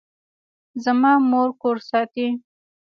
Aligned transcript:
زما 0.83 1.11
مور 1.29 1.49
کور 1.61 1.77
ساتي 1.89 2.27